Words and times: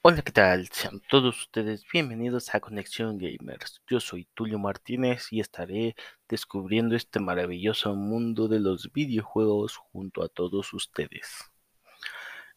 Hola, 0.00 0.22
¿qué 0.24 0.32
tal? 0.32 0.68
Sean 0.72 1.02
todos 1.10 1.42
ustedes 1.42 1.84
bienvenidos 1.92 2.54
a 2.54 2.60
Conexión 2.60 3.18
Gamers. 3.18 3.82
Yo 3.86 4.00
soy 4.00 4.26
Tulio 4.32 4.58
Martínez 4.58 5.30
y 5.30 5.40
estaré 5.40 5.94
descubriendo 6.26 6.96
este 6.96 7.20
maravilloso 7.20 7.94
mundo 7.94 8.48
de 8.48 8.60
los 8.60 8.90
videojuegos 8.94 9.76
junto 9.76 10.22
a 10.22 10.30
todos 10.30 10.72
ustedes. 10.72 11.50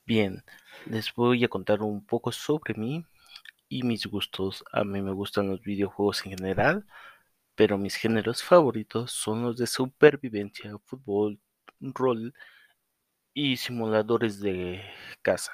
Bien, 0.06 0.46
les 0.86 1.14
voy 1.14 1.44
a 1.44 1.50
contar 1.50 1.82
un 1.82 2.06
poco 2.06 2.32
sobre 2.32 2.76
mí 2.76 3.06
y 3.68 3.84
mis 3.84 4.06
gustos. 4.06 4.64
A 4.72 4.86
mí 4.86 5.02
me 5.02 5.12
gustan 5.12 5.50
los 5.50 5.62
videojuegos 5.64 6.26
en 6.26 6.38
general, 6.38 6.86
pero 7.56 7.78
mis 7.78 7.96
géneros 7.96 8.42
favoritos 8.42 9.12
son 9.12 9.42
los 9.42 9.58
de 9.58 9.68
supervivencia, 9.68 10.72
fútbol, 10.86 11.42
rol 11.80 12.34
y 13.34 13.58
simuladores 13.58 14.40
de 14.42 14.84
casa. 15.22 15.54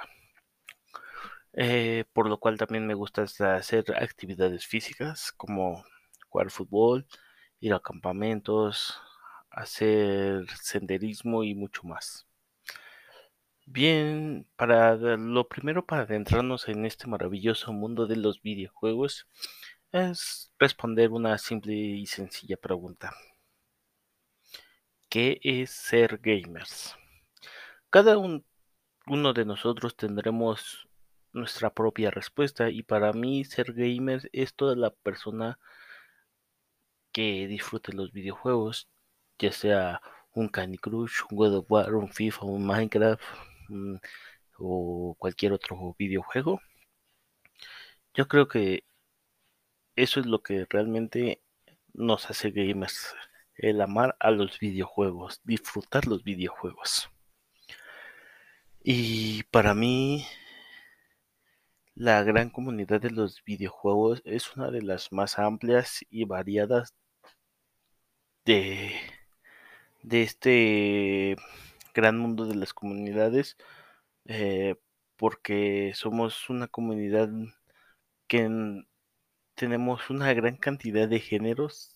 Eh, 1.54 2.06
por 2.14 2.28
lo 2.30 2.40
cual 2.40 2.58
también 2.58 2.88
me 2.88 2.96
gusta 2.96 3.24
hacer 3.24 3.86
actividades 3.96 4.66
físicas 4.66 5.32
como 5.32 5.84
jugar 6.30 6.50
fútbol, 6.50 7.06
ir 7.60 7.74
a 7.74 7.80
campamentos, 7.80 9.00
hacer 9.52 10.48
senderismo 10.62 11.44
y 11.44 11.54
mucho 11.56 11.84
más. 11.84 12.28
Bien, 13.66 14.48
para 14.56 14.96
lo 14.96 15.48
primero 15.48 15.86
para 15.86 16.04
adentrarnos 16.04 16.68
en 16.70 16.86
este 16.86 17.08
maravilloso 17.08 17.72
mundo 17.74 18.08
de 18.08 18.16
los 18.18 18.42
videojuegos 18.42 19.28
es 19.92 20.52
responder 20.60 21.12
una 21.12 21.38
simple 21.38 21.74
y 21.74 22.06
sencilla 22.08 22.58
pregunta. 22.58 23.12
¿Qué 25.14 25.40
es 25.44 25.70
ser 25.70 26.18
gamers? 26.24 26.96
Cada 27.92 28.18
uno 28.18 29.34
de 29.34 29.46
nosotros 29.46 29.96
tendremos 29.96 30.90
nuestra 31.34 31.72
propia 31.72 32.10
respuesta 32.10 32.72
y 32.72 32.82
para 32.82 33.14
mí 33.14 33.44
ser 33.44 33.74
gamer 33.74 34.28
es 34.34 34.56
toda 34.56 34.76
la 34.76 34.90
persona 34.90 35.60
que 37.12 37.46
disfrute 37.46 37.94
los 37.94 38.12
videojuegos, 38.12 38.90
ya 39.38 39.52
sea 39.52 40.02
un 40.32 40.50
Candy 40.50 40.80
Crush, 40.80 41.22
un 41.30 41.38
God 41.38 41.58
of 41.58 41.66
War, 41.70 41.94
un 41.94 42.10
FIFA, 42.12 42.46
un 42.48 42.66
Minecraft 42.66 43.22
o 44.58 45.16
cualquier 45.20 45.54
otro 45.54 45.96
videojuego. 46.00 46.60
Yo 48.16 48.28
creo 48.28 48.48
que 48.48 48.84
eso 49.96 50.20
es 50.20 50.26
lo 50.26 50.42
que 50.42 50.66
realmente 50.68 51.44
nos 51.94 52.32
hace 52.32 52.50
gamers, 52.50 53.14
el 53.58 53.82
amar 53.82 54.16
a 54.20 54.32
los 54.32 54.60
videojuegos, 54.60 55.42
disfrutar 55.44 56.08
los 56.08 56.24
videojuegos. 56.24 57.10
Y 58.84 59.44
para 59.44 59.74
mí, 59.74 60.26
la 61.96 62.24
gran 62.24 62.50
comunidad 62.50 63.02
de 63.02 63.12
los 63.12 63.44
videojuegos 63.44 64.22
es 64.26 64.56
una 64.56 64.72
de 64.72 64.82
las 64.82 65.12
más 65.12 65.40
amplias 65.40 66.04
y 66.10 66.26
variadas 66.26 66.94
de, 68.46 68.92
de 70.02 70.24
este 70.24 71.36
gran 71.94 72.18
mundo 72.18 72.46
de 72.46 72.56
las 72.56 72.74
comunidades, 72.74 73.58
eh, 74.26 74.76
porque 75.18 75.94
somos 75.96 76.50
una 76.50 76.68
comunidad 76.68 77.30
que 78.28 78.50
tenemos 79.56 80.10
una 80.10 80.34
gran 80.34 80.58
cantidad 80.58 81.08
de 81.08 81.20
géneros, 81.20 81.96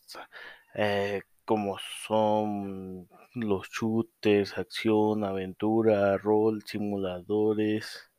eh, 0.76 1.24
como 1.48 1.80
son 2.06 3.10
los 3.34 3.70
shooters, 3.70 4.58
acción, 4.60 5.24
aventura, 5.24 6.18
rol, 6.20 6.64
simuladores, 6.68 8.12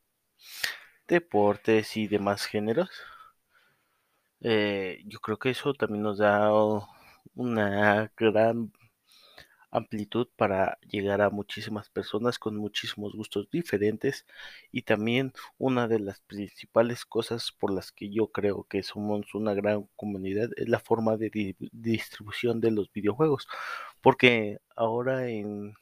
deportes 1.09 1.97
y 1.97 2.07
demás 2.07 2.45
géneros. 2.47 2.89
Eh, 4.41 5.03
yo 5.07 5.21
creo 5.21 5.39
que 5.39 5.51
eso 5.51 5.75
también 5.75 6.03
nos 6.03 6.19
da 6.19 6.51
una 7.35 8.13
gran 8.17 8.73
amplitud 9.71 10.29
para 10.37 10.79
llegar 10.89 11.21
a 11.21 11.31
muchísimas 11.31 11.91
personas 11.91 12.39
con 12.39 12.57
muchísimos 12.57 13.15
gustos 13.15 13.51
diferentes 13.51 14.27
y 14.73 14.83
también 14.83 15.33
una 15.59 15.89
de 15.89 16.01
las 16.01 16.21
principales 16.23 17.05
cosas 17.05 17.53
por 17.53 17.73
las 17.73 17.93
que 17.93 18.11
yo 18.11 18.29
creo 18.33 18.65
que 18.65 18.83
somos 18.83 19.35
una 19.35 19.55
gran 19.55 19.89
comunidad 19.97 20.51
es 20.57 20.69
la 20.69 20.81
forma 20.81 21.17
de 21.17 21.57
distribución 21.73 22.61
de 22.61 22.71
los 22.71 22.93
videojuegos 22.93 23.49
porque 24.01 24.59
ahora 24.77 25.29
en, 25.29 25.75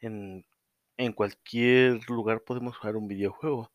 en, 0.00 1.12
cualquier 1.14 2.08
lugar 2.08 2.42
podemos 2.42 2.76
jugar 2.76 2.96
un 2.96 3.08
videojuego 3.08 3.72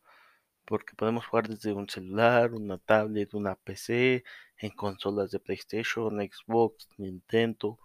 porque 0.64 0.94
podemos 0.96 1.26
jugar 1.26 1.48
desde 1.48 1.72
un 1.72 1.88
celular, 1.88 2.52
una 2.54 2.78
tablet, 2.78 3.34
una 3.34 3.54
PC, 3.56 4.24
en 4.58 4.70
consolas 4.70 5.30
de 5.30 5.40
PlayStation, 5.40 6.18
Xbox, 6.18 6.88
Nintendo 6.98 7.78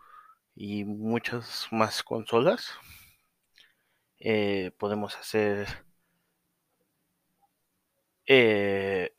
y 0.55 0.83
muchas 0.85 1.67
más 1.71 2.03
consolas. 2.03 2.71
Eh, 4.19 4.71
podemos 4.77 5.17
hacer 5.17 5.67
eh, 8.27 9.13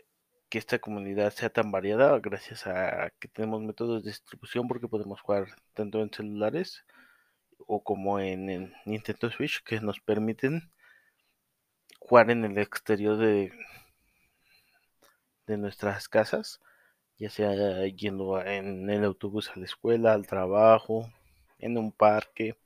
que 0.48 0.58
esta 0.58 0.78
comunidad 0.78 1.32
sea 1.32 1.50
tan 1.50 1.72
variada 1.72 2.18
gracias 2.20 2.66
a 2.66 3.10
que 3.18 3.28
tenemos 3.28 3.62
métodos 3.62 4.04
de 4.04 4.10
distribución 4.10 4.68
porque 4.68 4.88
podemos 4.88 5.20
jugar 5.20 5.46
tanto 5.74 6.00
en 6.00 6.10
celulares 6.12 6.84
o 7.66 7.82
como 7.82 8.20
en 8.20 8.72
Nintendo 8.86 9.30
Switch 9.30 9.62
que 9.64 9.80
nos 9.80 10.00
permiten 10.00 10.70
jugar 11.98 12.30
en 12.30 12.44
el 12.44 12.58
exterior 12.58 13.16
de, 13.16 13.52
de 15.46 15.56
nuestras 15.56 16.08
casas, 16.08 16.60
ya 17.18 17.30
sea 17.30 17.86
yendo 17.88 18.40
en 18.42 18.90
el 18.90 19.04
autobús 19.04 19.50
a 19.50 19.58
la 19.58 19.64
escuela, 19.64 20.12
al 20.12 20.26
trabajo, 20.26 21.10
en 21.62 21.78
un 21.78 21.92
parque. 21.92 22.56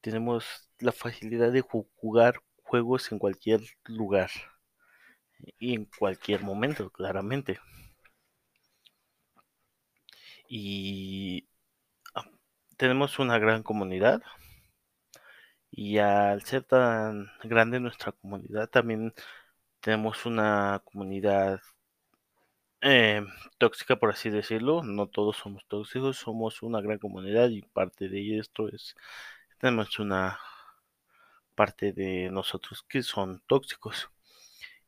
Tenemos 0.00 0.70
la 0.80 0.92
facilidad 0.92 1.52
de 1.52 1.60
jugar 1.60 2.42
juegos 2.62 3.12
en 3.12 3.18
cualquier 3.18 3.60
lugar 3.84 4.30
y 5.58 5.74
en 5.74 5.84
cualquier 5.86 6.42
momento, 6.42 6.90
claramente. 6.90 7.58
Y 10.48 11.48
ah, 12.14 12.24
tenemos 12.76 13.18
una 13.18 13.38
gran 13.38 13.62
comunidad 13.62 14.22
y 15.70 15.98
al 15.98 16.42
ser 16.42 16.64
tan 16.64 17.30
grande 17.44 17.80
nuestra 17.80 18.12
comunidad, 18.12 18.68
también 18.68 19.14
tenemos 19.80 20.26
una 20.26 20.82
comunidad 20.84 21.60
eh, 22.82 23.22
tóxica, 23.58 23.96
por 23.96 24.10
así 24.10 24.30
decirlo. 24.30 24.82
No 24.82 25.06
todos 25.08 25.36
somos 25.36 25.66
tóxicos, 25.66 26.16
somos 26.18 26.62
una 26.62 26.80
gran 26.80 26.98
comunidad 26.98 27.48
y 27.50 27.62
parte 27.62 28.08
de 28.08 28.38
esto 28.38 28.68
es, 28.68 28.96
tenemos 29.58 29.98
una 29.98 30.38
parte 31.54 31.92
de 31.92 32.30
nosotros 32.30 32.84
que 32.88 33.02
son 33.02 33.42
tóxicos. 33.46 34.10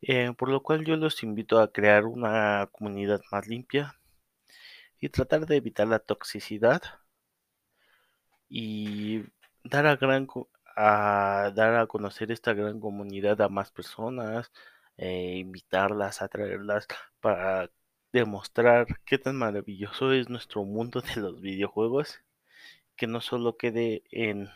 Eh, 0.02 0.32
por 0.38 0.48
lo 0.50 0.62
cual 0.62 0.84
yo 0.84 0.96
los 0.96 1.22
invito 1.22 1.60
a 1.60 1.72
crear 1.72 2.06
una 2.06 2.68
comunidad 2.72 3.20
más 3.32 3.46
limpia 3.48 3.96
y 5.00 5.08
tratar 5.08 5.46
de 5.46 5.56
evitar 5.56 5.88
la 5.88 5.98
toxicidad 5.98 6.82
y 8.48 9.24
dar 9.64 9.86
a 9.86 9.96
gran 9.96 10.26
a 10.76 11.52
dar 11.54 11.76
a 11.76 11.86
conocer 11.86 12.30
esta 12.32 12.54
gran 12.54 12.80
comunidad 12.80 13.40
a 13.42 13.48
más 13.48 13.70
personas, 13.70 14.52
eh, 14.96 15.36
invitarlas, 15.38 16.22
a 16.22 16.28
traerlas 16.28 16.86
para 17.20 17.70
demostrar 18.12 18.86
qué 19.04 19.18
tan 19.18 19.36
maravilloso 19.36 20.12
es 20.12 20.28
nuestro 20.28 20.64
mundo 20.64 21.00
de 21.00 21.20
los 21.20 21.40
videojuegos, 21.40 22.20
que 22.96 23.06
no 23.06 23.20
solo 23.20 23.56
quede 23.56 24.02
en, 24.10 24.50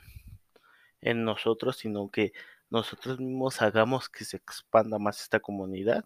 en 1.01 1.25
nosotros, 1.25 1.79
sino 1.79 2.11
que 2.11 2.33
nosotros 2.71 3.21
mismos 3.21 3.63
hagamos 3.63 4.09
que 4.09 4.25
se 4.25 4.37
expanda 4.37 4.99
más 4.99 5.21
esta 5.23 5.41
comunidad 5.41 6.05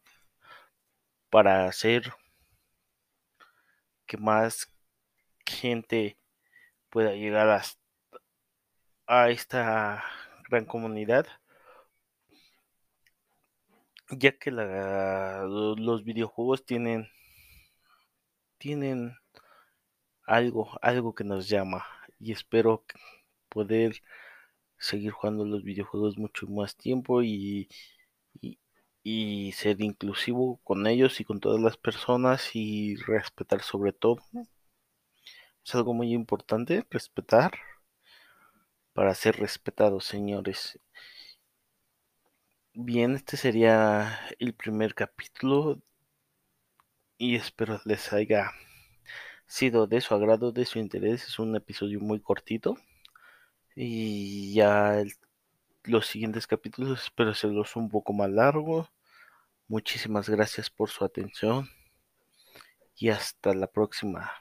para 1.30 1.66
hacer 1.66 2.12
que 4.06 4.16
más 4.16 4.72
gente 5.46 6.18
pueda 6.90 7.12
llegar 7.14 7.48
a 7.50 7.62
a 9.08 9.30
esta 9.30 10.04
gran 10.50 10.66
comunidad 10.66 11.26
ya 14.10 14.32
que 14.38 14.50
los 14.50 16.04
videojuegos 16.04 16.64
tienen 16.66 17.08
tienen 18.58 19.16
algo 20.24 20.78
algo 20.82 21.14
que 21.14 21.24
nos 21.24 21.48
llama 21.48 21.84
y 22.20 22.32
espero 22.32 22.84
poder 23.48 24.02
seguir 24.78 25.12
jugando 25.12 25.44
los 25.44 25.64
videojuegos 25.64 26.18
mucho 26.18 26.46
más 26.48 26.76
tiempo 26.76 27.22
y, 27.22 27.68
y 29.02 29.52
ser 29.52 29.80
inclusivo 29.80 30.60
con 30.64 30.86
ellos 30.86 31.20
y 31.20 31.24
con 31.24 31.40
todas 31.40 31.60
las 31.60 31.76
personas 31.76 32.54
y 32.54 32.96
respetar 32.96 33.62
sobre 33.62 33.92
todo 33.92 34.20
es 35.68 35.74
algo 35.74 35.92
muy 35.92 36.14
importante 36.14 36.86
respetar 36.90 37.52
para 38.94 39.14
ser 39.14 39.36
respetados, 39.36 40.06
señores. 40.06 40.80
Bien, 42.72 43.14
este 43.16 43.36
sería 43.36 44.18
el 44.38 44.54
primer 44.54 44.94
capítulo 44.94 45.82
y 47.18 47.36
espero 47.36 47.80
les 47.84 48.12
haya 48.12 48.52
sido 49.46 49.86
de 49.86 50.00
su 50.00 50.14
agrado, 50.14 50.52
de 50.52 50.64
su 50.64 50.78
interés. 50.78 51.24
Es 51.26 51.38
un 51.38 51.56
episodio 51.56 52.00
muy 52.00 52.20
cortito 52.20 52.76
y 53.74 54.54
ya 54.54 55.02
los 55.84 56.06
siguientes 56.06 56.46
capítulos 56.46 57.02
espero 57.04 57.30
hacerlos 57.30 57.76
un 57.76 57.88
poco 57.88 58.12
más 58.12 58.30
largos. 58.30 58.88
Muchísimas 59.68 60.28
gracias 60.28 60.70
por 60.70 60.90
su 60.90 61.04
atención 61.04 61.68
y 62.96 63.10
hasta 63.10 63.54
la 63.54 63.66
próxima. 63.68 64.32